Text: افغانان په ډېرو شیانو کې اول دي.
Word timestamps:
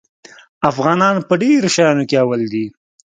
افغانان 0.69 1.15
په 1.27 1.33
ډېرو 1.41 1.67
شیانو 1.75 2.03
کې 2.09 2.15
اول 2.23 2.41
دي. 2.53 2.65